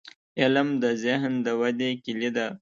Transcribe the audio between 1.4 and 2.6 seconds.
د ودې کلي ده.